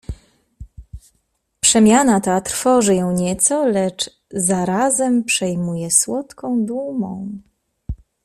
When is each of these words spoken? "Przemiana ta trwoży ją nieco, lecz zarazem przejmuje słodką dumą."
"Przemiana 1.61 2.21
ta 2.21 2.41
trwoży 2.41 2.95
ją 2.95 3.11
nieco, 3.11 3.65
lecz 3.67 4.21
zarazem 4.31 5.23
przejmuje 5.23 5.91
słodką 5.91 6.65
dumą." 6.65 7.29